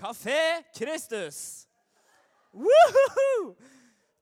[0.00, 1.68] Kafé Kristus.
[2.52, 3.56] Woohoo!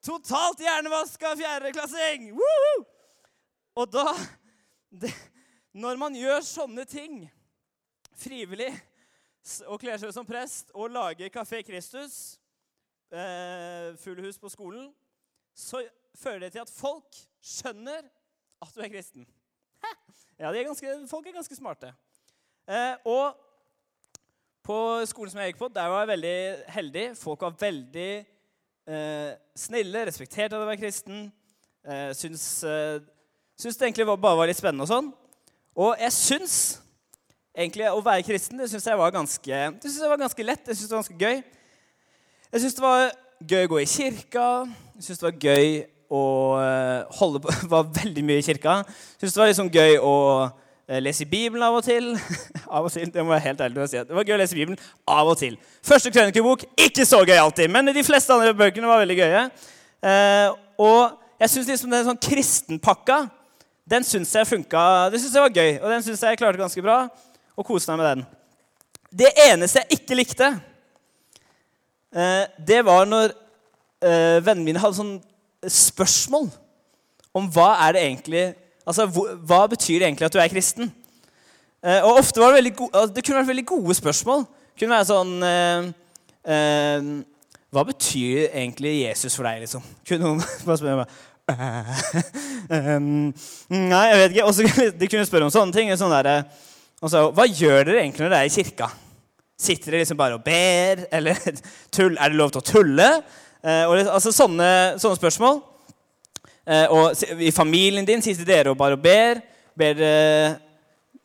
[0.03, 2.33] Totalt hjernevaska fjerdeklassing!
[2.35, 2.85] Woohoo!
[3.75, 4.15] Og da
[4.91, 5.13] det,
[5.73, 7.29] Når man gjør sånne ting
[8.19, 8.73] frivillig
[9.71, 12.41] og kler seg ut som prest og lager Kafé Kristus,
[13.15, 14.91] eh, fullhus på skolen,
[15.55, 15.85] så
[16.19, 18.03] fører det til at folk skjønner
[18.59, 19.29] at du er kristen.
[20.39, 21.89] Ja, er ganske, folk er ganske smarte.
[22.67, 23.35] Eh, og
[24.69, 26.39] på skolen som jeg gikk på, der var jeg veldig
[26.75, 27.05] heldig.
[27.17, 31.23] Folk var veldig eh, snille, respekterte at jeg var kristen.
[31.89, 32.99] Eh, syns, eh,
[33.57, 35.09] syns det egentlig var, bare var litt spennende og sånn.
[35.79, 36.57] Og jeg syns
[37.57, 40.69] egentlig å være kristen det syns jeg var ganske, det synes jeg var ganske lett.
[40.69, 41.43] Jeg syns det var ganske gøy.
[42.49, 43.05] Jeg syns det var
[43.53, 44.49] gøy å gå i kirka.
[44.99, 45.69] Jeg syns det var gøy
[46.09, 46.23] å
[46.61, 48.81] eh, holde på Var veldig mye i kirka.
[49.17, 50.17] Jeg syns det var liksom gøy å
[50.89, 52.15] lese i Bibelen av og til.
[52.77, 54.03] av og til, Det må jeg helt ærlig si.
[54.09, 54.79] Det var gøy å lese Bibelen
[55.09, 55.57] av og til.
[55.85, 59.49] Første krønikebok ikke så gøy alltid, men de fleste andre bøkene var veldig gøye.
[60.09, 60.47] Eh,
[60.79, 63.27] og jeg syns liksom den sånn kristenpakka
[63.89, 64.81] den syns jeg funka.
[65.13, 66.99] Det synes jeg var gøy, og den syns jeg klarte ganske bra.
[67.57, 68.25] Og koste meg med den.
[69.23, 70.49] Det eneste jeg ikke likte,
[72.13, 73.33] eh, det var når
[74.05, 75.15] eh, vennene mine hadde sånn
[75.65, 76.51] spørsmål
[77.39, 78.45] om hva er det egentlig
[78.89, 80.93] Altså, hva betyr det egentlig at du er kristen?
[81.85, 84.45] Eh, og ofte var det veldig go altså, det kunne vært veldig gode spørsmål.
[84.73, 85.91] Det kunne være sånn eh,
[86.55, 87.11] eh,
[87.75, 89.85] Hva betyr egentlig Jesus for deg, liksom?
[90.09, 91.13] Kunne noen bare spørre meg
[92.97, 93.11] um,
[93.93, 94.47] Nei, jeg vet ikke.
[94.49, 95.93] Og så de kunne spørre om sånne ting.
[96.01, 96.49] Sånn der,
[97.03, 98.91] også, Hva gjør dere egentlig når dere er i kirka?
[99.59, 101.07] Sitter dere liksom bare og ber?
[101.15, 101.39] Eller
[101.95, 103.11] tull, er det lov til å tulle?
[103.63, 104.71] Eh, og, altså sånne,
[105.03, 105.61] sånne spørsmål.
[106.69, 109.41] Eh, og i familien din sitter dere og bare ber.
[109.79, 110.57] Ber dere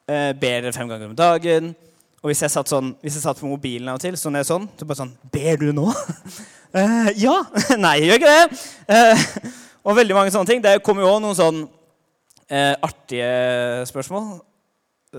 [0.08, 1.74] eh, ber fem ganger om dagen.
[2.24, 4.46] Og hvis jeg satt, sånn, hvis jeg satt på mobilen av og til, sånn er
[4.48, 5.90] sånn, så bare sånn Ber du nå?
[6.74, 7.36] Eh, ja.
[7.78, 8.62] Nei, jeg gjør ikke det.
[8.98, 9.24] Eh,
[9.86, 10.62] og veldig mange sånne ting.
[10.64, 11.60] Det kommer jo også noen sånn
[12.50, 13.28] eh, artige
[13.92, 14.32] spørsmål.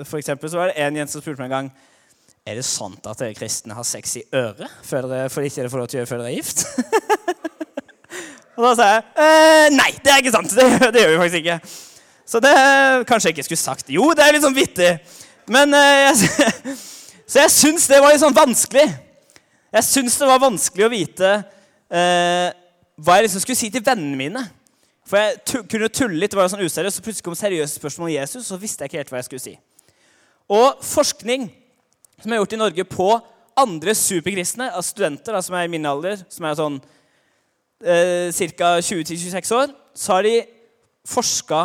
[0.00, 1.68] For eksempel så var det en jente som spurte meg en gang
[2.42, 5.70] Er det sant at dere kristne har sex i øret før dere, for ikke dere
[5.70, 6.66] får lov til å gjøre før dere er gift?
[8.54, 10.54] Og da sa jeg eh, nei, det er ikke sant.
[10.58, 11.58] Det, det gjør vi faktisk ikke.
[12.24, 12.54] Så det
[13.08, 13.90] kanskje jeg ikke skulle sagt.
[13.92, 14.90] Jo, det er litt sånn vittig.
[15.50, 16.76] Men eh, jeg,
[17.26, 18.86] Så jeg syns det var litt sånn vanskelig.
[19.74, 21.30] Jeg syns det var vanskelig å vite
[21.90, 22.50] eh,
[22.94, 24.44] hva jeg liksom skulle si til vennene mine.
[25.04, 28.14] For jeg kunne tulle litt, det var sånn useriøst, så plutselig kom seriøse spørsmål om
[28.14, 29.54] Jesus, så visste jeg ikke helt hva jeg skulle si.
[30.54, 31.48] Og forskning
[32.22, 33.08] som er gjort i Norge på
[33.60, 36.78] andre superkristne, av studenter da, som er i min alder, som er sånn
[37.84, 38.74] eh, ca.
[38.80, 40.34] 20-26 år, så har de
[41.04, 41.60] forska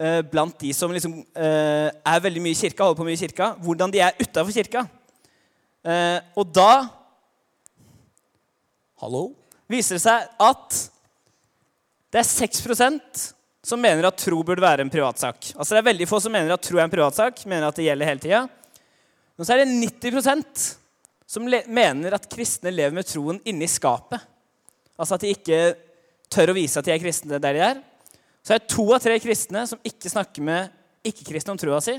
[0.00, 3.22] eh, blant de som liksom, eh, er veldig mye i kirka, holder på mye i
[3.22, 4.84] kirka, hvordan de er utafor kirka.
[5.84, 6.88] Eh, og da
[9.04, 9.34] Hallo?
[9.68, 10.76] Viser det seg at
[12.14, 12.62] det er 6
[13.64, 15.50] som mener at tro burde være en privatsak.
[15.56, 17.84] Altså Det er veldig få som mener at tro er en privatsak, mener at det
[17.88, 18.42] gjelder hele tida.
[19.36, 20.78] Men så er det 90
[21.26, 24.22] som mener at kristne lever med troen inni skapet.
[24.98, 25.60] Altså at de ikke
[26.32, 27.82] tør å vise at de er kristne der de er.
[28.44, 30.72] Så er det to av tre kristne som ikke snakker med
[31.06, 31.96] ikke-kristne om troa si.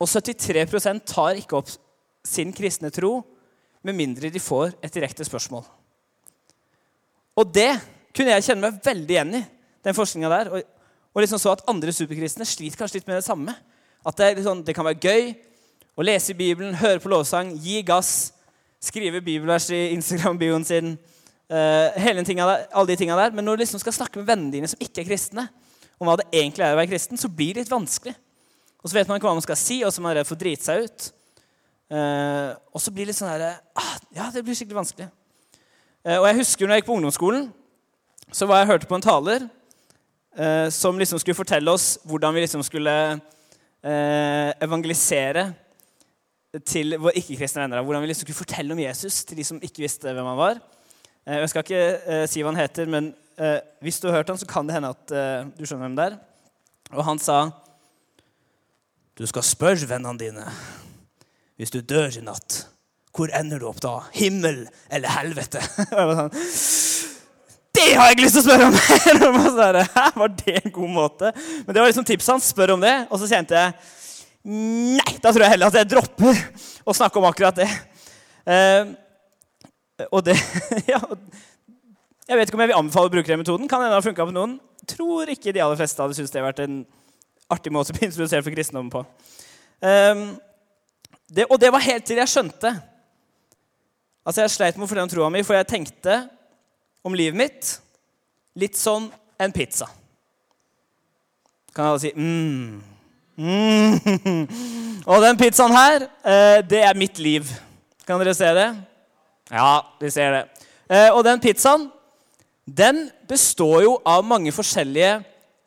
[0.00, 1.70] Og 73% tar ikke opp
[2.24, 3.18] sin kristne tro
[3.84, 5.64] med mindre de får et direkte spørsmål.
[7.34, 7.72] Og det
[8.14, 9.44] kunne jeg kjenne meg veldig igjen i.
[9.84, 10.62] den forskninga der, og,
[11.12, 13.52] og liksom så at andre superkristne sliter kanskje litt med det samme.
[14.06, 15.34] At det, sånn, det kan være gøy
[15.94, 18.32] å lese i Bibelen, høre på lovsang, gi gass,
[18.80, 20.94] skrive bibelvers i Instagram-bioen sin,
[21.48, 23.34] hele den tinga der, alle de tinga der.
[23.36, 25.44] Men når du liksom skal snakke med vennene dine som ikke er kristne,
[26.00, 28.14] om hva det egentlig er å være kristen, så blir det litt vanskelig.
[28.84, 30.36] Og så vet man ikke hva man skal si, og så er man redd for
[30.36, 31.10] å drite seg ut.
[31.92, 33.42] Uh, og så blir det litt sånn her
[33.76, 35.10] ah, Ja, det blir skikkelig vanskelig.
[36.04, 37.46] Uh, og jeg husker når jeg gikk på ungdomsskolen,
[38.34, 42.44] så var jeg hørte på en taler uh, som liksom skulle fortelle oss hvordan vi
[42.46, 42.94] liksom skulle
[43.84, 45.50] eh, evangelisere
[46.64, 47.82] til våre ikke-kristne venner.
[47.84, 50.60] Hvordan vi liksom skulle fortelle om Jesus til de som ikke visste hvem han var.
[51.24, 53.08] Eh, jeg skal ikke eh, si hva han heter, men
[53.40, 55.14] eh, hvis du har hørt han, så kan det hende at
[55.56, 56.18] du skjønner hvem det er.
[56.94, 57.48] Og han sa
[59.16, 60.44] Du skal spørre vennene dine
[61.54, 62.64] hvis du dør i natt.
[63.14, 64.00] Hvor ender du opp da?
[64.12, 65.62] Himmel eller helvete?
[66.18, 66.32] Sånn,
[67.74, 68.74] det har jeg ikke lyst til å spørre om!
[69.54, 71.30] Sånn var det en god måte?
[71.62, 72.50] Men det var liksom tipset hans.
[72.50, 72.92] Spør om det.
[73.08, 73.76] Og så kjente jeg
[74.44, 76.42] Nei, da tror jeg heller at jeg dropper
[76.84, 77.68] å snakke om akkurat det.
[80.10, 80.36] Og det
[80.92, 81.00] Ja.
[82.24, 83.68] Jeg vet ikke om jeg vil anbefale å bruke den metoden.
[83.68, 84.56] Kan hende har funka på noen.
[84.88, 86.78] Tror ikke de aller fleste hadde syntes det hadde vært en
[87.52, 89.02] artig måte å bli introdusert for kristendommen på.
[89.84, 90.22] Um,
[91.28, 92.70] det, og det var helt til jeg skjønte
[94.24, 96.14] Altså, jeg sleit med å fortelle om troa mi, for jeg tenkte
[97.04, 97.72] om livet mitt
[98.56, 99.84] litt sånn en pizza.
[101.76, 102.80] Kan jeg da si mm.
[103.36, 104.46] mm.
[105.10, 107.50] Og den pizzaen her, eh, det er mitt liv.
[108.08, 108.68] Kan dere se det?
[109.50, 110.42] Ja, vi ser det.
[110.88, 111.88] Eh, og den pizzaen,
[112.64, 115.16] den består jo av mange forskjellige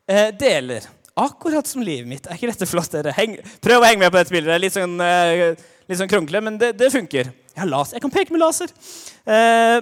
[0.09, 0.88] eh, deler.
[1.18, 2.29] Akkurat som livet mitt.
[2.29, 2.94] Er ikke dette flott?
[2.94, 3.13] dere?
[3.18, 4.53] Heng, prøv å henge med på dette bildet.
[4.53, 4.97] Det litt sånn,
[5.89, 7.31] litt sånn krunkle, men det, det funker.
[7.57, 7.97] Jeg har laser.
[7.97, 8.69] Jeg kan peke med laser.
[9.25, 9.79] Eh,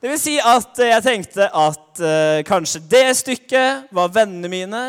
[0.00, 4.82] det vil si at jeg tenkte at eh, kanskje det stykket var vennene mine.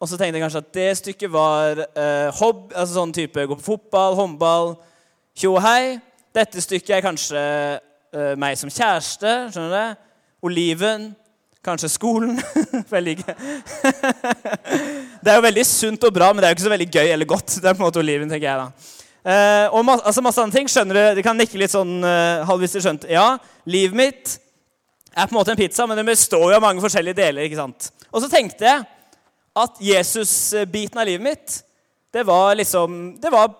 [0.00, 3.58] Og så tenkte jeg kanskje at det stykket var eh, hobby, altså sånn type gå
[3.58, 4.72] på fotball, håndball,
[5.36, 5.98] tjo og hei.
[6.30, 7.40] Dette stykket er kanskje
[8.14, 9.32] uh, meg som kjæreste.
[9.50, 10.04] skjønner du?
[10.46, 11.08] Oliven.
[11.64, 12.38] Kanskje skolen.
[12.94, 13.34] veldig gøy.
[15.22, 17.10] det er jo veldig sunt og bra, men det er jo ikke så veldig gøy
[17.16, 17.56] eller godt.
[17.58, 18.96] Det er på en måte oliven, tenker jeg da.
[19.20, 20.70] Uh, og ma altså masse andre ting.
[20.70, 21.02] Skjønner du?
[21.18, 23.08] De kan nikke litt sånn uh, halvvis til skjønt.
[23.10, 23.26] Ja,
[23.68, 24.36] livet mitt
[25.10, 27.48] er på en måte en pizza, men det består jo av mange forskjellige deler.
[27.48, 27.90] ikke sant?
[28.14, 28.86] Og så tenkte jeg
[29.60, 31.58] at Jesus-biten av livet mitt,
[32.14, 33.50] det var liksom det var,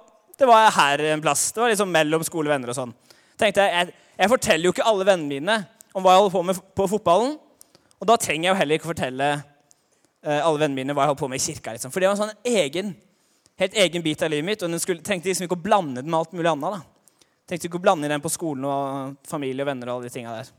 [0.40, 1.50] det var, her en plass.
[1.52, 2.96] Det var liksom mellom skolevenner og sånn.
[3.40, 5.56] tenkte Jeg jeg, jeg forteller jo ikke alle vennene mine
[5.94, 7.36] om hva jeg holder på med på fotballen.
[8.00, 11.22] Og da trenger jeg jo heller ikke fortelle uh, alle vennene mine hva jeg holder
[11.22, 11.76] på med i kirka.
[11.76, 11.92] liksom.
[11.92, 12.94] For det var en sånn egen
[13.60, 14.62] helt egen bit av livet mitt.
[14.64, 16.78] Og den skulle, trengte liksom ikke å blande den med alt mulig annet.
[16.78, 17.26] da.
[17.50, 19.90] Tenkte ikke å blande den på skolen og familie og venner.
[19.90, 20.52] og alle de tingene der.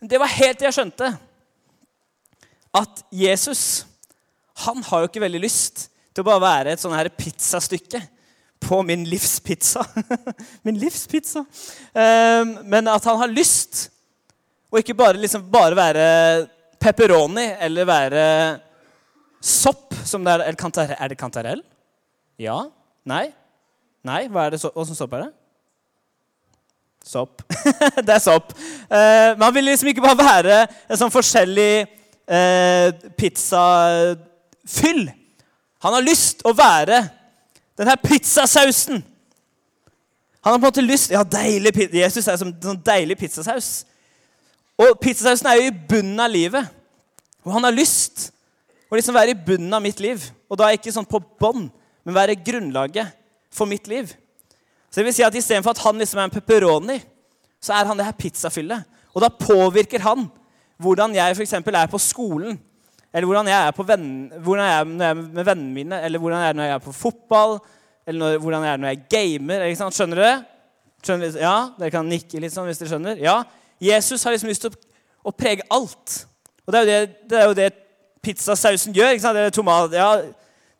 [0.00, 1.12] Men det var helt til jeg skjønte
[2.72, 3.84] at Jesus
[4.64, 8.00] han har jo ikke veldig lyst til å bare være et sånn pizzastykke
[8.62, 9.84] på min livspizza.
[10.66, 11.44] min livspizza.
[11.92, 13.88] Um, men at han har lyst,
[14.72, 16.06] og ikke bare, liksom, bare være
[16.80, 18.24] pepperoni eller være
[19.42, 20.94] sopp, som det er.
[20.96, 21.62] Er det kantarell?
[22.40, 22.58] Ja?
[23.08, 23.26] Nei?
[24.06, 24.26] Nei?
[24.30, 25.32] Hva er det Åssen sopp er det?
[27.02, 27.42] Sopp.
[28.06, 28.52] det er sopp.
[28.86, 31.72] Eh, man vil liksom ikke bare være en sånn forskjellig
[32.30, 35.04] eh, pizzafyll.
[35.82, 37.02] Han har lyst å være
[37.82, 39.02] den her pizzasausen.
[40.42, 43.84] Han har på en måte lyst Ja, deilig Jesus er som sånn deilig pizzasaus.
[44.80, 46.70] Og pizzasausen er jo i bunnen av livet.
[47.42, 48.30] Og han har lyst
[48.90, 50.24] å liksom være i bunnen av mitt liv.
[50.50, 51.68] Og da ikke sånn på bånn
[52.02, 53.14] men være grunnlaget
[53.52, 54.10] for mitt liv.
[54.90, 56.98] Så det vil si at Istedenfor at han liksom er en pepperoni,
[57.62, 58.82] så er han det her pizzafyllet.
[59.14, 60.26] Og da påvirker han
[60.82, 62.58] hvordan jeg for er på skolen,
[63.12, 64.06] eller hvordan jeg er, venn,
[64.40, 66.74] hvordan jeg er når jeg er med vennene mine, eller hvordan jeg er når jeg
[66.78, 67.58] er på fotball,
[68.06, 69.64] eller når, hvordan jeg er når jeg gamer.
[69.68, 69.96] Ikke sant?
[69.96, 70.38] Skjønner dere?
[71.02, 73.20] Skjønner, ja, Dere kan nikke litt sånn hvis dere skjønner.
[73.20, 73.36] Ja,
[73.82, 74.80] Jesus har liksom lyst til å,
[75.28, 76.22] å prege alt.
[76.64, 77.68] Og det er jo det, det, er jo det
[78.22, 79.12] pizzasausen gjør.
[79.12, 79.36] ikke sant?
[79.36, 80.10] Det er tomat, ja,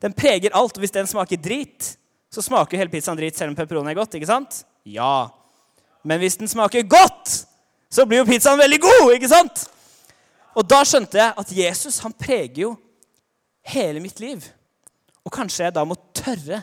[0.02, 0.78] den preger alt.
[0.78, 1.94] og Hvis den smaker drit,
[2.32, 4.17] så smaker jo hele pizzaen drit selv om pepperoni er godt.
[4.17, 4.62] ikke sant?
[4.88, 5.28] Ja.
[6.06, 7.43] Men hvis den smaker godt,
[7.93, 9.12] så blir jo pizzaen veldig god.
[9.19, 9.67] ikke sant?
[10.56, 12.72] Og da skjønte jeg at Jesus han preger jo
[13.72, 14.44] hele mitt liv.
[15.22, 16.62] Og kanskje jeg da må tørre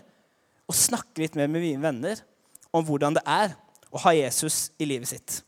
[0.69, 2.21] å snakke litt mer med mine venner
[2.75, 3.55] om hvordan det er
[3.89, 5.39] å ha Jesus i livet sitt.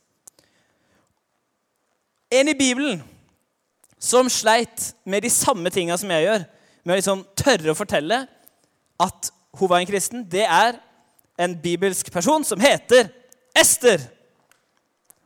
[2.31, 3.01] En i Bibelen
[4.01, 6.45] som sleit med de samme tinga som jeg gjør,
[6.81, 8.23] med å liksom tørre å fortelle
[9.01, 9.29] at
[9.59, 10.79] hun var en kristen, det er
[11.41, 13.11] en bibelsk person som heter
[13.57, 14.01] Ester.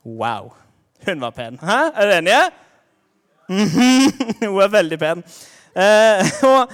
[0.04, 0.52] Wow.
[1.06, 1.60] Hun var pen.
[1.62, 1.78] Hæ?
[1.94, 2.44] Er dere enige?
[3.50, 4.12] -hmm.
[4.52, 5.24] Hun er veldig pen.
[5.76, 6.72] Eh, og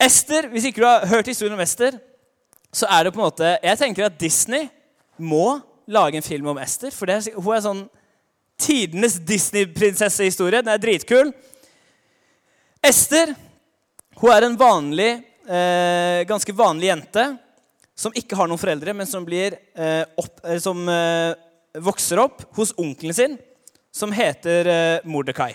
[0.00, 1.98] Ester, Hvis ikke du har hørt historien om Ester,
[2.72, 4.68] så er det på en måte Jeg tenker at Disney
[5.18, 6.90] må lage en film om Ester.
[6.90, 7.88] For er, hun er sånn
[8.58, 10.62] tidenes Disney-prinsessehistorie.
[10.62, 11.32] Den er dritkul.
[12.82, 13.34] Ester
[14.20, 17.38] hun er en vanlig, eh, ganske vanlig jente
[17.96, 21.34] som ikke har noen foreldre, men som, blir, eh, opp, eh, som eh,
[21.80, 23.38] vokser opp hos onkelen sin,
[23.92, 25.54] som heter eh, Mordekai.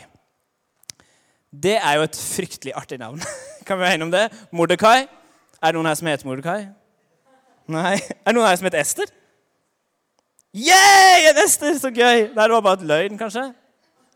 [1.63, 3.21] Det er jo et fryktelig artig navn.
[3.65, 4.25] kan vi være enige om det?
[4.51, 5.05] Mordekai.
[5.61, 6.65] Er det noen her som heter Mordekai?
[7.71, 7.95] Nei.
[7.95, 9.13] Er det noen her som heter Ester?
[10.55, 11.29] Yeah!
[11.31, 11.77] En Ester!
[11.79, 12.27] Så gøy!
[12.31, 13.47] Nei, det var bare et løgn, kanskje.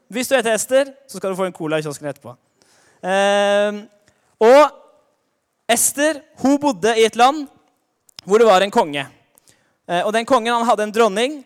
[0.10, 2.36] Hvis du heter Ester, så skal du få en cola i kiosken etterpå.
[3.06, 3.80] Eh,
[4.44, 4.64] og
[5.70, 7.46] Ester hun bodde i et land
[8.26, 9.06] hvor det var en konge.
[9.88, 11.40] Eh, og den kongen han hadde en dronning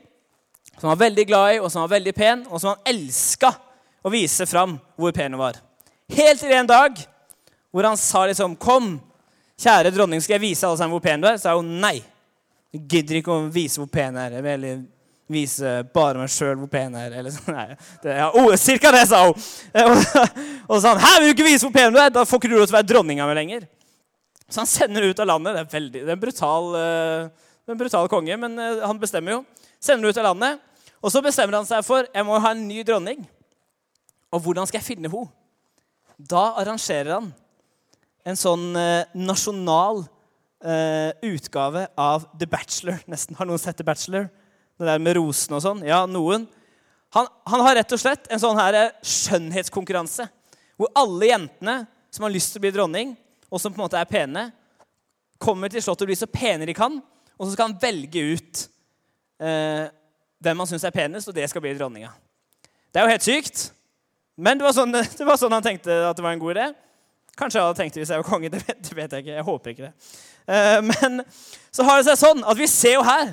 [0.73, 3.51] som han var veldig glad i, og som var veldig pen, og som han elska
[4.03, 5.59] å vise fram hvor pen hun var.
[6.13, 7.03] Helt til en dag
[7.73, 9.01] hvor han sa liksom 'Kom,
[9.57, 12.03] kjære dronning, skal jeg vise alle sammen hvor pen du er?' Så sa hun nei.
[12.73, 14.41] Jeg gidder ikke å vise hvor pen jeg er.
[14.41, 14.87] Vil
[15.33, 17.17] vise bare meg sjøl hvor pen jeg er.
[17.17, 17.55] Eller sånn.
[17.55, 19.33] Nei, det, ja, oh, cirka det, sa hun.
[20.69, 22.41] Og så sa han 'Hæ, vil du ikke vise hvor pen du er?' Da får
[22.41, 23.67] ikke du lov til å være dronninga mi lenger.
[24.49, 25.55] Så han sender ut av landet.
[25.55, 27.29] Det er, veldig, det er en, brutal, uh,
[27.73, 29.45] en brutal konge, men uh, han bestemmer jo.
[29.81, 30.59] Sender ut av landet.
[31.01, 33.23] Og så bestemmer han seg for jeg må ha en ny dronning.
[34.29, 35.31] Og hvordan skal jeg finne henne?
[36.23, 37.31] Da arrangerer han
[38.23, 40.05] en sånn eh, nasjonal
[40.63, 43.01] eh, utgave av The Bachelor.
[43.11, 43.35] Nesten.
[43.35, 44.29] Har noen sett The Bachelor?
[44.79, 45.83] Det der med rosene og sånn?
[45.87, 46.45] Ja, noen.
[47.13, 50.29] Han, han, har rett og slett en sånn her eh, skjønnhetskonkurranse.
[50.79, 51.77] Hvor alle jentene
[52.13, 53.13] som har lyst til å bli dronning,
[53.51, 54.47] og som på en måte er pene,
[55.43, 57.01] kommer til slottet og blir så pene de kan.
[57.35, 58.65] Og så skal han velge ut
[59.43, 59.91] eh,
[60.43, 62.15] hvem han syns er penest, og det skal bli dronninga.
[62.93, 63.71] Det er jo helt sykt.
[64.37, 66.67] Men det var, sånn, det var, sånn, han tenkte at det var en god idé.
[67.37, 68.51] Kanskje jeg hadde tenkt det hvis jeg var konge.
[68.53, 69.37] Det vet, det vet jeg ikke.
[69.37, 69.93] Jeg håper ikke det.
[70.43, 71.23] Uh, men
[71.73, 73.29] så har det seg sånn at vi ser jo her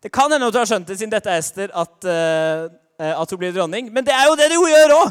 [0.00, 3.30] Det kan hende at du har skjønt det siden dette er Ester, at, uh, at
[3.30, 3.90] hun blir dronning.
[3.92, 5.10] Men det er jo det hun gjør òg!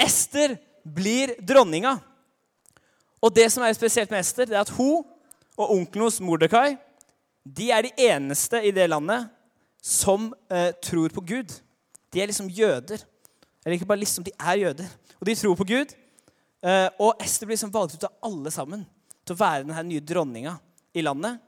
[0.00, 1.98] Ester blir dronninga.
[3.20, 5.04] Og det som er spesielt med Ester, det er at hun
[5.58, 6.78] og onkelen hos Mordekai
[7.48, 9.28] de er de eneste i det landet
[9.82, 11.52] som uh, tror på Gud.
[12.12, 13.04] De er liksom jøder.
[13.64, 14.92] Eller ikke bare liksom, de er jøder.
[15.18, 15.94] Og de tror på Gud.
[16.64, 18.82] Uh, og Ester blir liksom valgt ut av alle sammen
[19.22, 20.56] til å være denne nye dronninga
[20.96, 21.38] i landet.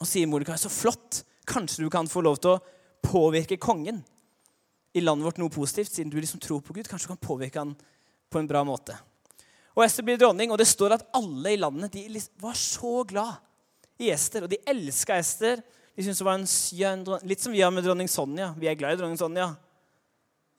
[0.00, 1.24] Og sier Mordekai, så flott!
[1.50, 2.60] Kanskje du kan få lov til å
[3.02, 4.02] påvirke kongen
[4.94, 6.86] i landet vårt noe positivt, siden du liksom tror på Gud.
[6.86, 7.72] Kanskje du kan påvirke han
[8.30, 8.94] på en bra måte.
[9.74, 13.40] Og Ester blir dronning, og det står at alle i landet de var så glad
[14.02, 14.44] i Ester.
[14.44, 15.62] Og de elska Ester.
[15.96, 18.52] De syntes det var en skjønn Litt som vi har med dronning Sonja.
[18.58, 19.50] Vi er glad i dronning Sonja.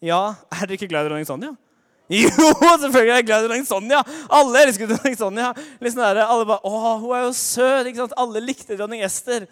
[0.01, 1.51] Ja, er dere ikke glad i dronning Sonja?
[2.11, 3.99] Jo, selvfølgelig er jeg glad i dronning Sonja!
[4.33, 5.51] Alle elsker dronning Sonja.
[5.79, 7.85] Liksom der, alle bare, å, hun er jo søt!
[7.87, 8.17] ikke sant?
[8.19, 9.45] Alle likte dronning Ester.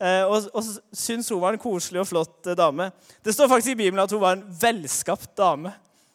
[0.00, 0.64] Eh, og, og
[0.96, 2.88] syntes hun var en koselig og flott eh, dame.
[3.20, 5.74] Det står faktisk i Bibelen at hun var en velskapt dame.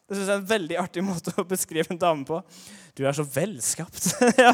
[0.09, 2.41] Det synes jeg er en veldig artig måte å beskrive en dame på.
[2.97, 4.09] Du er så velskapt.
[4.45, 4.51] ja,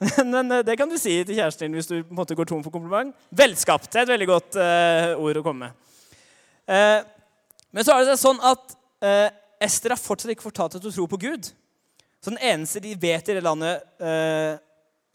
[0.00, 2.36] men, men, eh, det kan du si til kjæresten din hvis du på en måte
[2.38, 3.12] går tom for kompliment.
[3.36, 5.88] Velskapt er et veldig godt eh, ord å komme med.
[6.70, 7.00] Eh,
[7.70, 8.74] men så er det sånn at
[9.04, 9.28] eh,
[9.62, 11.50] Ester har fortsatt ikke fortalt at hun tror på Gud.
[12.20, 14.56] Så den eneste de vet i det landet eh,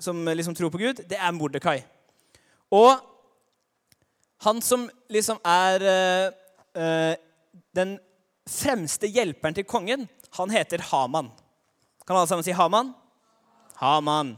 [0.02, 1.80] som liksom tror på Gud, det er Mordekai.
[2.74, 2.94] Og
[4.46, 6.28] han som liksom er eh,
[6.82, 7.14] eh,
[7.76, 7.96] den
[8.50, 10.08] fremste hjelperen til kongen,
[10.38, 11.32] han heter Haman.
[12.06, 12.92] Kan alle sammen si Haman?
[13.80, 14.36] Haman.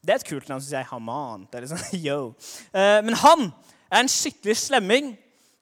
[0.00, 0.88] Det er et kult navn, syns jeg.
[0.88, 1.44] Haman.
[1.50, 2.20] Det er liksom, yo.
[2.72, 3.50] Eh, men han
[3.90, 5.12] er en skikkelig slemming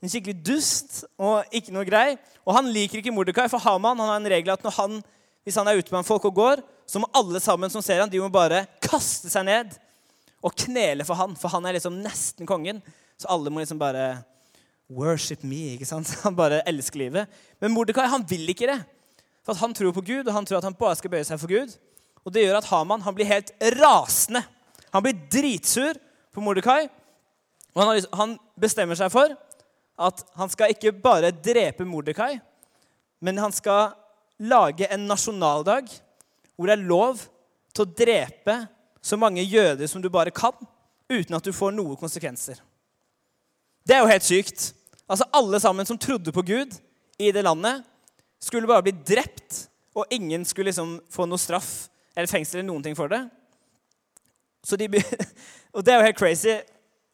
[0.03, 2.17] en skikkelig dust og ikke noe grei.
[2.47, 5.01] Og han liker ikke Mordekai, for Haman han har en regel at han,
[5.47, 8.11] hvis han er ute blant folk og går, så må alle sammen som ser han,
[8.11, 9.75] de må bare kaste seg ned
[10.45, 12.79] og knele for han, for han er liksom nesten kongen.
[13.19, 14.21] Så alle må liksom bare
[14.89, 15.75] Worship me.
[15.75, 16.09] ikke sant?
[16.25, 17.29] Han bare elsker livet.
[17.61, 18.79] Men Mordekai han vil ikke det.
[19.45, 21.53] For han tror på Gud, og han tror at han bare skal bøye seg for
[21.53, 21.75] Gud.
[22.25, 24.41] Og det gjør at Haman han blir helt rasende.
[24.95, 26.01] Han blir dritsur
[26.33, 26.89] på Mordekai.
[27.77, 29.37] Og han, han bestemmer seg for
[29.99, 32.39] at han skal ikke bare drepe Mordekai,
[33.21, 33.97] men han skal
[34.39, 35.91] lage en nasjonaldag
[36.55, 37.23] hvor det er lov
[37.75, 38.57] til å drepe
[39.03, 40.55] så mange jøder som du bare kan,
[41.09, 42.61] uten at du får noen konsekvenser.
[43.87, 44.73] Det er jo helt sykt.
[45.09, 46.75] Altså Alle sammen som trodde på Gud
[47.19, 47.83] i det landet,
[48.39, 49.65] skulle bare bli drept,
[49.95, 53.25] og ingen skulle liksom få noe straff eller fengsel eller noen ting for det.
[54.79, 54.87] De,
[55.75, 56.55] og det er jo helt crazy.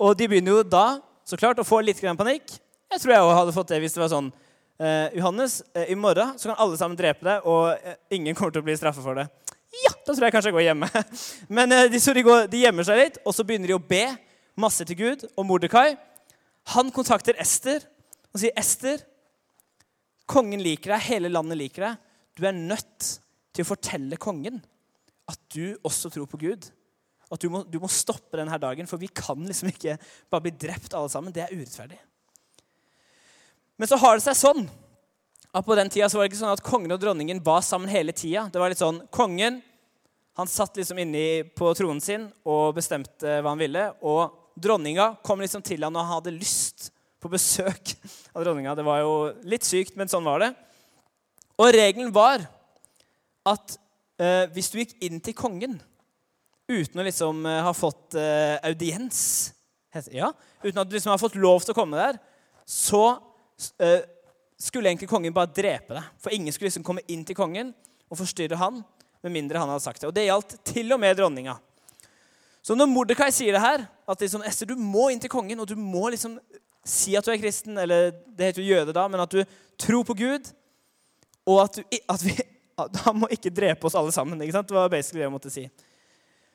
[0.00, 2.57] Og de begynner jo da så klart å få litt panikk.
[2.95, 4.27] Jeg tror jeg hadde fått det hvis det var sånn.
[4.79, 8.55] eh, Johannes, eh, i morgen så kan alle sammen drepe deg, og eh, ingen kommer
[8.55, 9.25] til å bli straffet for det.
[9.81, 10.89] Ja, da tror jeg kanskje jeg går hjemme.
[11.59, 14.05] Men de, de, går, de, gjemmer seg litt, og så begynner de å be
[14.63, 15.27] masse til Gud.
[15.35, 15.97] Og Mordekai
[16.77, 17.83] han kontakter Ester
[18.31, 19.03] og sier, 'Ester,
[20.31, 22.09] kongen liker deg, hele landet liker deg.
[22.39, 23.11] Du er nødt
[23.55, 24.63] til å fortelle kongen
[25.31, 26.71] at du også tror på Gud.'
[27.33, 29.97] At du må, du må stoppe denne dagen, for vi kan liksom ikke
[30.31, 31.33] bare bli drept alle sammen.
[31.35, 31.99] Det er urettferdig.
[33.78, 34.64] Men så har det seg sånn
[35.54, 37.90] at på den tida så var det ikke sånn at kongen og dronningen var sammen
[37.90, 38.49] hele tida.
[38.50, 39.61] Det var litt sånn, Kongen
[40.35, 43.85] han satt liksom inne på tronen sin og bestemte hva han ville.
[44.02, 46.88] Og dronninga kom liksom til han og han hadde lyst
[47.23, 47.95] på besøk
[48.35, 48.75] av dronninga.
[48.75, 49.14] Det var jo
[49.47, 50.50] litt sykt, men sånn var det.
[51.62, 52.43] Og regelen var
[53.47, 53.76] at
[54.19, 55.78] eh, hvis du gikk inn til kongen
[56.66, 59.21] uten å liksom eh, ha fått eh, audiens
[60.11, 60.33] ja,
[60.64, 62.16] Uten at du liksom har fått lov til å komme der,
[62.66, 63.21] så
[64.59, 66.09] skulle egentlig kongen bare drepe deg.
[66.23, 67.73] For ingen skulle liksom komme inn til kongen
[68.11, 68.83] og forstyrre han,
[69.25, 70.11] med mindre han hadde sagt det.
[70.11, 71.57] Og det gjaldt til og med dronninga.
[72.65, 75.69] Så når Mordekai sier det her, at liksom, Esther, du må inn til kongen, og
[75.69, 76.39] du må liksom
[76.85, 79.43] si at du er kristen, eller det heter jo jøde da, men at du
[79.81, 80.49] tror på Gud,
[81.45, 82.37] og at, du, at vi
[82.81, 84.41] at Han må ikke drepe oss alle sammen.
[84.43, 84.67] ikke sant?
[84.67, 85.63] Det var basically det jeg måtte si.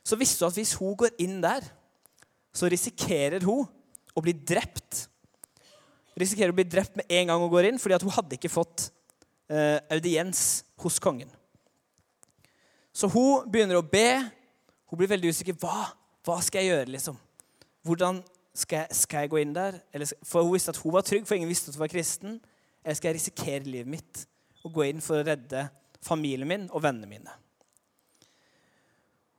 [0.04, 1.64] Så visste du at hvis hun går inn der,
[2.52, 3.64] så risikerer hun
[4.12, 5.06] å bli drept
[6.20, 8.52] risikerer å bli drept med en gang hun går inn, fordi at hun hadde ikke
[8.52, 8.90] fått
[9.52, 11.32] eh, audiens hos kongen.
[12.96, 14.20] Så hun begynner å be.
[14.90, 15.56] Hun blir veldig usikker.
[15.62, 15.92] Hva,
[16.26, 16.94] hva skal jeg gjøre?
[16.96, 17.20] liksom?
[17.88, 18.20] Hvordan
[18.58, 19.80] skal jeg, skal jeg gå inn der?
[19.96, 22.40] Eller, for Hun visste at hun var trygg, for ingen visste at hun var kristen.
[22.84, 24.26] Eller skal jeg risikere livet mitt
[24.66, 25.70] og gå inn for å redde
[26.04, 27.38] familien min og vennene mine?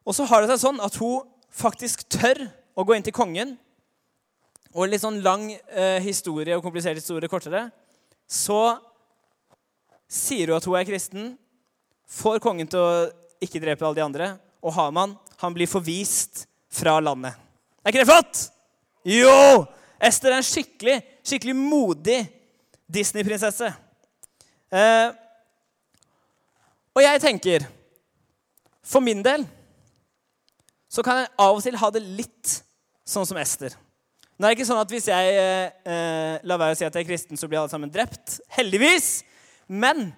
[0.06, 2.46] Og så har det seg sånn at hun faktisk tør
[2.78, 3.56] å gå inn til kongen.
[4.74, 7.66] Og litt sånn lang eh, historie og komplisert historie kortere.
[8.30, 8.76] Så
[10.10, 11.32] sier hun at hun er kristen,
[12.10, 13.08] får kongen til å
[13.42, 14.30] ikke drepe alle de andre,
[14.62, 17.34] og Haman han blir forvist fra landet.
[17.82, 18.42] Er ikke det flott?
[19.06, 19.66] Jo!
[20.00, 20.96] Ester er en skikkelig,
[21.26, 22.20] skikkelig modig
[22.90, 23.68] Disney-prinsesse.
[24.70, 25.08] Eh,
[26.94, 27.64] og jeg tenker
[28.86, 29.42] For min del
[30.90, 32.52] så kan jeg av og til ha det litt
[33.06, 33.76] sånn som Ester.
[34.40, 37.04] Nå er det ikke sånn at Hvis jeg eh, lar være å si at jeg
[37.04, 38.38] er kristen, så blir alle sammen drept.
[38.56, 39.18] Heldigvis.
[39.68, 40.14] Men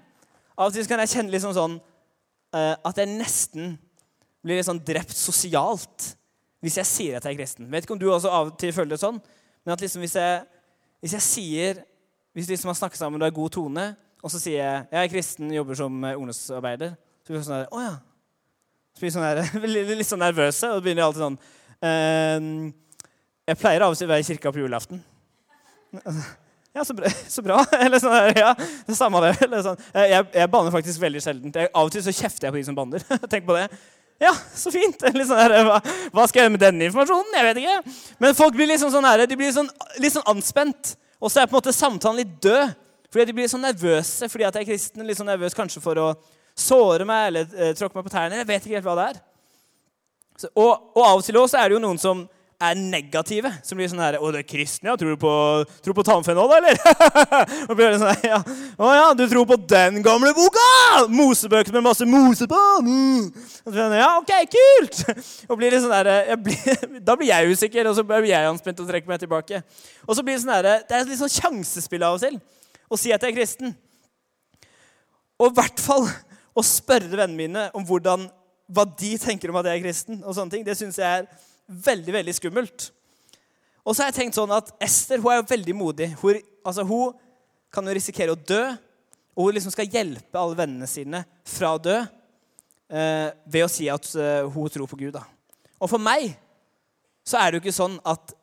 [0.54, 1.74] av og til kan jeg kjenne litt sånn, sånn
[2.54, 3.72] eh, at jeg nesten
[4.42, 6.12] blir litt sånn drept sosialt
[6.62, 7.66] hvis jeg sier at jeg er kristen.
[7.72, 9.18] Vet ikke om du også av og til føler det sånn,
[9.64, 10.44] men at liksom hvis, jeg,
[11.02, 11.82] hvis jeg sier
[12.32, 13.82] Hvis vi liksom har snakket sammen og det er god tone,
[14.24, 16.94] og så sier jeg jeg er kristen, jobber som eh, ungdomsarbeider,
[17.26, 17.90] så blir det sånn der, Å ja.
[18.94, 21.36] Så blir sånn der, litt sånn nervøse, og begynner alltid sånn
[21.90, 22.70] ehm,
[23.48, 25.00] Jeg pleier av og til å være i kirka på julaften.
[26.72, 27.10] Ja, så bra.
[27.28, 27.58] Så bra.
[27.84, 28.52] Eller sånn der, ja,
[28.86, 29.32] det samme det.
[29.44, 29.80] Eller sånn.
[29.92, 31.56] Jeg, jeg banner faktisk veldig sjelden.
[31.66, 33.02] Av og til så kjefter jeg på de som banner.
[33.32, 33.66] Tenk på det.
[34.22, 35.02] Ja, så fint.
[35.28, 35.80] Sånn der, hva,
[36.14, 37.34] hva, skal jeg gjøre med denne informasjonen?
[37.34, 37.96] Jeg vet ikke.
[38.22, 40.94] Men folk blir liksom sånn her, de blir sånn, litt sånn anspent.
[41.18, 42.76] Og så er på en måte samtalen litt død.
[43.12, 45.04] Fordi de blir sånn nervøse fordi at jeg er kristen.
[45.04, 46.12] Litt sånn nervøs kanskje for å
[46.56, 48.38] såre meg eller eh, tråkke meg på tærne.
[48.40, 49.18] Jeg vet ikke helt hva det er.
[50.40, 52.22] Så, og, og, av og til også er det jo noen som
[52.62, 53.50] er negative.
[53.66, 54.96] Som blir sånn her 'Å, du er kristen, ja?
[54.96, 55.32] Tror du på,
[55.82, 56.78] tror på tannfenol, eller?'
[57.68, 58.40] og blir sånn ja.
[58.78, 62.62] 'Å ja, du tror på den gamle boka?' Mosebøker med masse mose på.
[62.82, 63.30] Mm.
[63.98, 65.04] Ja, ok, kult!
[65.48, 68.80] og blir litt sånn der, blir, Da blir jeg usikker, og så blir jeg anspent
[68.80, 69.62] og trekker meg tilbake.
[70.06, 72.38] Og så blir Det sånn der, det er litt sånn sjansespill av og til
[72.92, 73.74] å si at jeg er kristen.
[75.40, 76.06] Og i hvert fall
[76.52, 78.28] å spørre vennene mine om hvordan,
[78.72, 80.20] hva de tenker om at jeg er kristen.
[80.24, 81.26] og sånne ting, Det syns jeg er
[81.86, 82.88] veldig veldig skummelt.
[83.82, 86.08] Og så har jeg tenkt sånn at Ester hun er jo veldig modig.
[86.20, 87.16] Hun, altså, hun
[87.72, 88.62] kan jo risikere å dø,
[89.32, 93.88] og hun liksom skal hjelpe alle vennene sine fra å dø eh, ved å si
[93.90, 95.16] at eh, hun tror på Gud.
[95.16, 95.24] Da.
[95.80, 96.34] Og for meg
[97.26, 98.34] så er det jo ikke sånn at,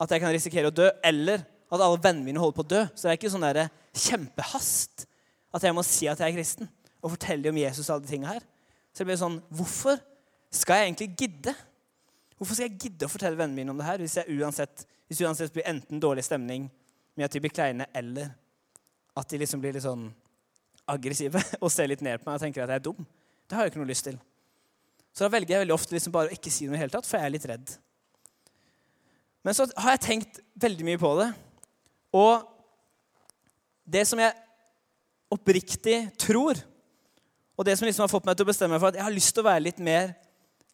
[0.00, 2.82] at jeg kan risikere å dø, eller at alle vennene mine holder på å dø.
[2.94, 5.06] Så det er ikke sånn der kjempehast
[5.54, 6.70] at jeg må si at jeg er kristen
[7.04, 8.44] og fortelle dem om Jesus og alle de tinga her.
[8.90, 9.98] Så det blir sånn Hvorfor
[10.54, 11.54] skal jeg egentlig gidde?
[12.38, 15.22] Hvorfor skal jeg gidde å fortelle vennene mine om det her hvis, jeg uansett, hvis
[15.22, 16.66] uansett blir enten dårlig stemning
[17.14, 18.32] med at de blir kleine, eller
[19.14, 20.08] at de liksom blir litt sånn
[20.90, 23.06] aggressive og ser litt ned på meg og tenker at jeg er dum?
[23.46, 24.18] Det har jeg ikke noe lyst til.
[25.14, 26.94] Så da velger jeg veldig ofte liksom bare å ikke si noe i det hele
[26.96, 27.74] tatt, for jeg er litt redd.
[29.46, 31.28] Men så har jeg tenkt veldig mye på det.
[32.16, 32.48] Og
[33.84, 34.34] det som jeg
[35.34, 36.58] oppriktig tror,
[37.54, 39.14] og det som liksom har fått meg til å bestemme meg for at jeg har
[39.14, 40.14] lyst til å være litt mer,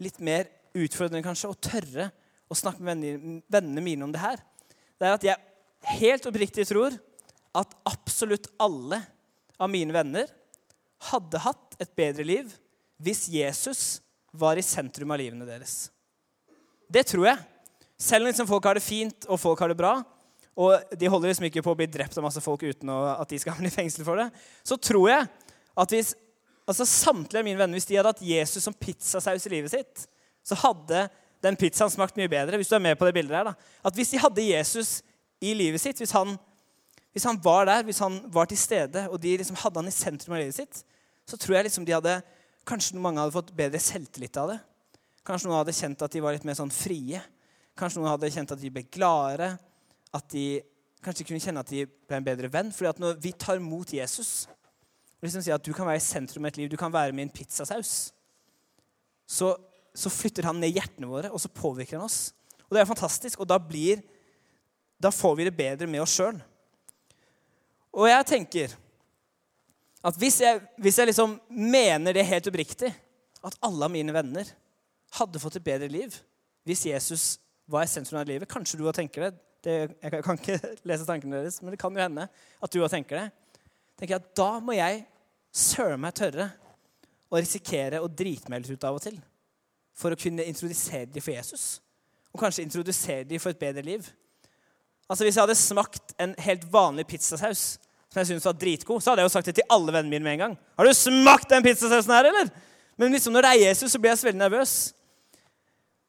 [0.01, 2.11] litt mer utfordrende kanskje å tørre
[2.50, 4.42] å snakke med vennene mine om det her,
[4.98, 6.96] det er at jeg helt oppriktig tror
[7.56, 9.00] at absolutt alle
[9.61, 10.28] av mine venner
[11.11, 12.52] hadde hatt et bedre liv
[13.00, 14.00] hvis Jesus
[14.37, 15.88] var i sentrum av livene deres.
[16.90, 17.40] Det tror jeg.
[18.00, 19.98] Selv om liksom folk har det fint og folk har det bra,
[20.61, 23.38] og de holder liksom ikke på å bli drept av masse folk uten at de
[23.40, 24.28] skal havne i fengsel for det,
[24.66, 25.28] så tror jeg
[25.80, 26.14] at hvis
[26.68, 30.06] altså samtlige av mine venner hvis de hadde hatt Jesus som pizzasaus i livet sitt,
[30.46, 31.07] så hadde
[31.44, 32.59] den pizzaen smakt mye bedre.
[32.61, 33.55] Hvis du er med på det bildet her, da.
[33.85, 35.00] At hvis de hadde Jesus
[35.40, 36.35] i livet sitt, hvis han,
[37.14, 39.94] hvis han var der, hvis han var til stede, og de liksom hadde han i
[39.94, 40.83] sentrum av livet sitt,
[41.29, 42.20] så tror jeg liksom de hadde
[42.68, 44.59] Kanskje mange hadde fått bedre selvtillit av det.
[45.26, 47.18] Kanskje noen hadde kjent at de var litt mer sånn frie.
[47.79, 49.55] Kanskje noen hadde kjent at de ble gladere.
[50.14, 50.61] At de
[51.00, 52.68] kanskje kunne kjenne at de ble en bedre venn.
[52.76, 56.05] Fordi at når vi tar imot Jesus og liksom sier at du kan være i
[56.05, 57.94] sentrum av et liv, du kan være med i en pizzasaus,
[59.29, 59.50] så
[59.94, 62.31] så flytter han ned hjertene våre, og så påvirker han oss.
[62.68, 64.03] Og det er fantastisk, og da, blir,
[65.00, 66.38] da får vi det bedre med oss sjøl.
[67.90, 68.76] Og jeg tenker
[70.07, 72.92] at hvis jeg, hvis jeg liksom mener det helt oppriktig,
[73.44, 74.48] at alle av mine venner
[75.16, 76.14] hadde fått et bedre liv
[76.68, 77.24] hvis Jesus
[77.70, 79.31] var i sentrum av livet Kanskje du òg tenker det.
[79.64, 79.76] det.
[80.03, 83.16] Jeg kan ikke lese tankene deres, men det kan jo hende at du òg tenker
[83.16, 83.26] det.
[83.96, 85.03] tenker jeg at Da må jeg
[85.50, 86.50] søren meg tørre
[87.31, 89.18] å risikere å drite meg litt ut av og til
[90.00, 91.66] for å kunne introdusere dem for Jesus.
[92.32, 94.06] Og kanskje introdusere dem for et bedre liv.
[95.10, 97.78] Altså Hvis jeg hadde smakt en helt vanlig pizzasaus
[98.10, 100.26] som jeg syntes var dritgod, så hadde jeg jo sagt det til alle vennene mine
[100.26, 100.54] med en gang.
[100.78, 102.48] Har du smakt den pizzasausen her, eller?
[102.98, 104.72] Men liksom når det er Jesus, så blir jeg så veldig nervøs.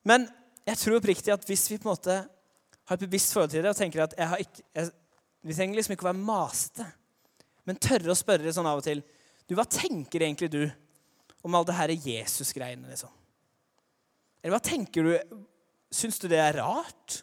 [0.09, 0.25] Men
[0.65, 3.69] jeg tror oppriktig at hvis vi på en måte har et bevisst forhold til det
[3.69, 4.91] og tenker at jeg har ikke, jeg,
[5.41, 6.85] Vi trenger liksom ikke å være masete,
[7.65, 9.01] men tørre å spørre det sånn av og til
[9.49, 10.61] Du, hva tenker egentlig du
[11.41, 13.09] om all det her Jesus-greiene, liksom?
[14.41, 15.39] Eller hva tenker du
[15.91, 17.17] Syns du det er rart?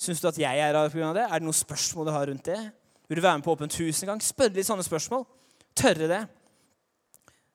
[0.00, 1.10] Syns du at jeg er rar pga.
[1.12, 1.26] det?
[1.26, 2.60] Er det noen spørsmål du har rundt det?
[3.08, 4.22] Vil du være med på Åpent hus en gang?
[4.24, 5.26] Spørre litt sånne spørsmål.
[5.76, 6.22] Tørre det.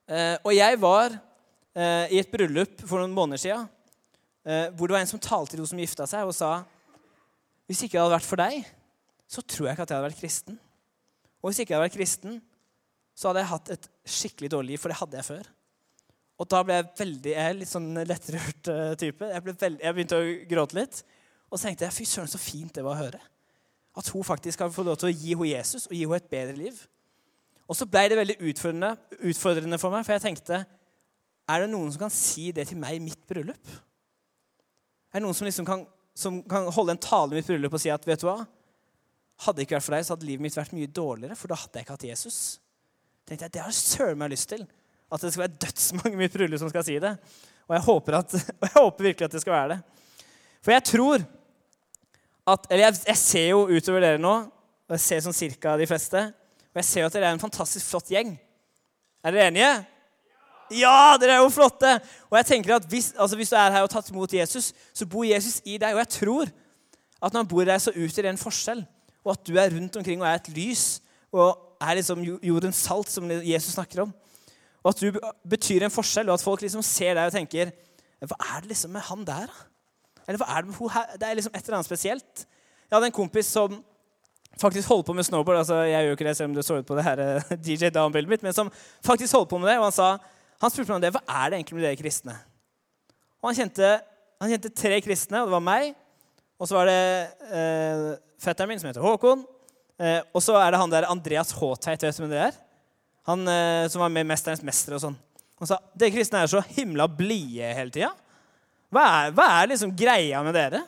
[0.06, 3.66] Eh, og jeg var eh, i et bryllup for noen måneder siden
[4.46, 6.52] eh, hvor det var en som talte til henne som gifta seg, og sa
[7.70, 8.72] hvis ikke det hadde vært for deg,
[9.32, 10.58] så tror jeg ikke at jeg hadde vært kristen.
[11.40, 12.40] Og hvis ikke jeg hadde vært kristen,
[13.16, 13.88] så hadde jeg hatt et
[14.20, 15.48] skikkelig dårlig liv, for det hadde jeg før.
[16.44, 19.28] Og da ble jeg veldig, jeg er litt sånn lettrørt uh, type.
[19.32, 20.98] Jeg, veldig, jeg, begynte å gråte litt.
[21.48, 23.22] Og så tenkte jeg fy søren, så fint det var å høre.
[23.96, 26.32] At hun faktisk har fått lov til å gi henne Jesus og gi henne et
[26.34, 26.82] bedre liv.
[27.70, 28.90] Og så ble det veldig utfordrende,
[29.30, 30.66] utfordrende for meg, for jeg tenkte
[31.48, 33.72] Er det noen som kan si det til meg i mitt bryllup?
[35.14, 37.84] Er det noen som liksom kan, som kan holde en tale i mitt bryllup og
[37.86, 38.42] si at vet du hva?
[39.46, 41.58] Hadde det ikke vært for deg, så hadde livet mitt vært mye dårligere, for da
[41.62, 42.40] hadde jeg ikke hatt Jesus.
[43.24, 44.68] tenkte jeg, Det har søren meg lyst til.
[45.14, 47.14] At det skal være dødsmange i mitt bryllup som skal si det.
[47.70, 49.80] Og jeg, håper at, og jeg håper virkelig at det skal være det.
[50.64, 51.26] For jeg tror
[52.44, 55.86] at Eller jeg, jeg ser jo utover dere nå, og jeg ser sånn cirka de
[55.88, 56.26] fleste.
[56.74, 58.34] Og jeg ser jo at dere er en fantastisk flott gjeng.
[59.24, 59.70] Er dere enige?
[60.76, 61.94] Ja, dere er jo flotte!
[62.28, 65.08] Og jeg tenker at hvis, altså hvis du er her og tatt imot Jesus, så
[65.08, 65.96] bor Jesus i deg.
[65.96, 66.52] Og jeg tror
[67.24, 68.84] at når han bor i deg, så utgjør det en forskjell.
[69.24, 70.86] Og at du er rundt omkring og er et lys
[71.32, 74.12] og er liksom jordens salt, som Jesus snakker om.
[74.84, 77.72] Og at du betyr en forskjell, og at folk liksom ser deg og tenker
[78.24, 79.70] Hva er det liksom med han der, da?
[80.28, 81.18] Eller hva er det med hun her?
[81.20, 82.46] Det er liksom et eller annet spesielt.
[82.88, 83.74] Jeg hadde en kompis som
[84.62, 85.58] faktisk holdt på med snowboard.
[85.58, 87.90] altså Jeg gjør ikke det selv om det så ut på det her eh, DJ
[87.92, 88.72] Down-bildet mitt, men som
[89.06, 89.78] faktisk holdt på med det.
[89.82, 90.10] Og han sa,
[90.62, 91.12] han spurte meg om det.
[91.16, 92.38] Hva er det egentlig med dere kristne?
[93.42, 93.90] Og han kjente,
[94.40, 95.92] han kjente tre kristne, og det var meg.
[96.62, 97.02] Og så var det
[97.52, 98.06] eh,
[98.40, 99.44] fetteren min, som heter Håkon.
[100.00, 102.06] Eh, og så er det han der Andreas Håteit.
[102.06, 102.62] Vet du hvem det er?
[103.30, 105.16] Han eh, som var med i 'Mesterens mester' og sånn.
[105.62, 108.12] Han sa dere kristne er så himla blide hele tida.
[108.92, 110.84] Hva hva er liksom greia med dere?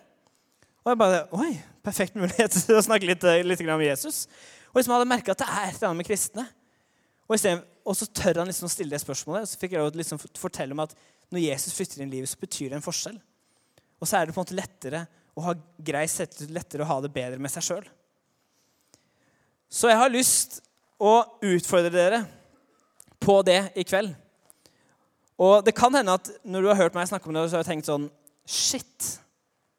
[0.84, 4.28] Og jeg bare Oi, perfekt mulighet til å snakke litt, eh, litt om Jesus.
[4.74, 6.46] Og liksom hadde merka at det er et eller annet med kristne.
[7.26, 9.46] Og, stedet, og så tør han liksom å stille det spørsmålet.
[9.46, 10.94] Og så fikk jeg liksom fortelle om at
[11.34, 13.18] når Jesus flytter inn i livet, så betyr det en forskjell.
[13.98, 15.56] Og så er det på en måte lettere å ha
[15.88, 16.06] grei
[16.54, 17.88] lettere å ha det bedre med seg sjøl.
[19.72, 20.60] Så jeg har lyst
[21.02, 22.22] å utfordre dere
[23.22, 24.14] på det i kveld.
[25.42, 27.66] Og det kan hende at når du har hørt meg snakke om det, så har
[27.66, 28.10] du tenkt sånn
[28.46, 29.16] Shit!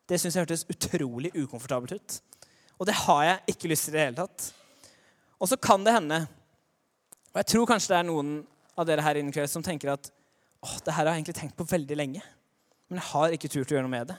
[0.07, 2.17] Det syns jeg hørtes utrolig ukomfortabelt ut.
[2.79, 4.51] Og det har jeg ikke lyst til i det hele tatt.
[5.43, 6.21] Og så kan det hende,
[7.33, 8.37] og jeg tror kanskje det er noen
[8.77, 10.11] av dere her inne i kveld som tenker at
[10.63, 12.23] åh, det her har jeg egentlig tenkt på veldig lenge,
[12.87, 14.17] men jeg har ikke turt å gjøre noe med det.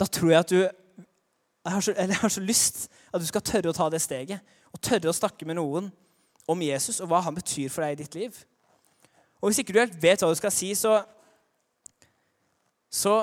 [0.00, 3.42] Da tror jeg at du jeg har, så, jeg har så lyst at du skal
[3.42, 5.88] tørre å ta det steget og tørre å snakke med noen
[6.46, 8.36] om Jesus og hva han betyr for deg i ditt liv.
[9.40, 11.00] Og Hvis ikke du helt vet hva du skal si, så,
[12.92, 13.18] så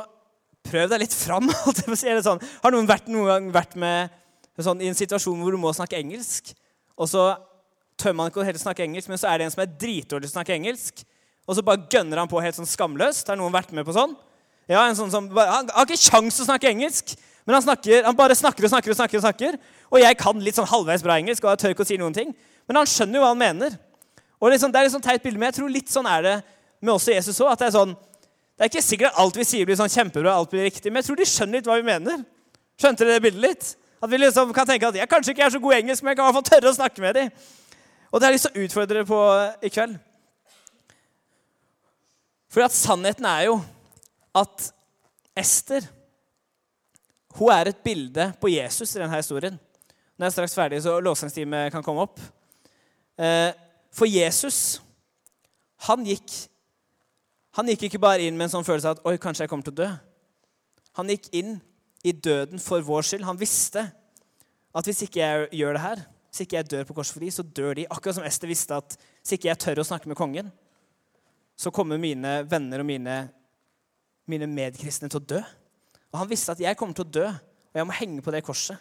[0.66, 1.50] prøv deg litt fram.
[2.28, 2.44] Sånn.
[2.64, 4.14] Har noen vært, noen gang vært med,
[4.58, 6.54] sånn, i en situasjon hvor du må snakke engelsk,
[6.94, 7.32] og så
[8.00, 10.34] tør man ikke helt snakke engelsk, men så er det en som er dritdårlig til
[10.34, 11.04] å snakke engelsk,
[11.44, 13.28] og så bare gønner han på helt sånn skamløst?
[13.28, 14.14] Har noen vært med på sånn?
[14.72, 17.18] Ja, en sånn som, Han har ikke kjangs til å snakke engelsk.
[17.46, 19.20] Men han, snakker, han, bare snakker og snakker og snakker.
[19.20, 19.58] Og snakker.
[19.92, 22.16] Og jeg kan litt sånn halvveis bra engelsk, og jeg tør ikke å si noen
[22.16, 22.32] ting.
[22.70, 23.78] Men han skjønner jo hva han mener.
[24.40, 26.36] Og liksom, Det er litt sånn teit bilde, men jeg tror litt sånn er det
[26.84, 27.54] med oss og Jesus òg.
[27.60, 27.96] Det er sånn,
[28.54, 31.02] det er ikke sikkert at alt vi sier, blir sånn kjempebra, alt blir riktig, men
[31.02, 32.24] jeg tror de skjønner litt hva vi mener.
[32.80, 33.70] Skjønte dere det bildet litt?
[34.04, 36.12] At vi liksom kan tenke at jeg kanskje ikke er så god i engelsk, men
[36.12, 37.30] jeg kan i hvert fall tørre å snakke med dem.
[38.12, 39.20] Og det har jeg lyst til å utfordre dere på
[39.64, 39.96] i kveld.
[42.54, 43.56] For at sannheten er jo
[44.38, 44.68] at
[45.40, 45.88] Ester
[47.40, 49.58] hun er et bilde på Jesus i denne historien.
[50.18, 52.22] Når jeg er straks ferdig, så lovsangstimen kan komme opp.
[53.18, 53.50] Eh,
[53.94, 54.82] for Jesus,
[55.88, 56.32] han gikk,
[57.58, 59.66] han gikk ikke bare inn med en sånn følelse av at oi, kanskje jeg kommer
[59.66, 59.90] til å dø.
[61.00, 61.58] Han gikk inn
[62.06, 63.26] i døden for vår skyld.
[63.26, 63.88] Han visste
[64.74, 67.32] at hvis ikke jeg gjør det her, hvis ikke jeg dør på korset for de,
[67.34, 67.88] så dør de.
[67.94, 70.54] Akkurat som Ester visste at hvis ikke jeg tør å snakke med kongen,
[71.58, 73.18] så kommer mine venner og mine,
[74.30, 75.42] mine medkristne til å dø.
[76.14, 77.26] Og han visste at jeg kommer til å dø,
[77.74, 78.78] og jeg må henge på det korset.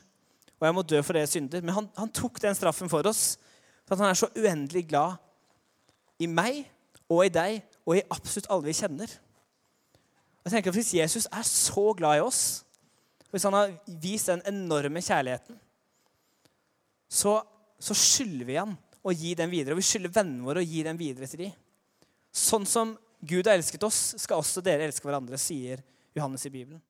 [0.60, 1.64] Og jeg må dø for det synder.
[1.64, 3.38] Men han, han tok den straffen for oss.
[3.82, 5.16] For at han er så uendelig glad
[6.22, 6.60] i meg
[7.10, 9.16] og i deg og i absolutt alle vi kjenner.
[10.44, 12.42] Jeg tenker at Hvis Jesus er så glad i oss,
[13.32, 15.56] hvis han har vist den enorme kjærligheten,
[17.10, 17.38] så,
[17.80, 19.74] så skylder vi han å gi den videre.
[19.74, 21.58] Og vi skylder vennene våre å gi den videre til dem.
[22.32, 25.82] Sånn som Gud har elsket oss, skal også dere elske hverandre, sier
[26.14, 26.82] Johannes i Bibelen.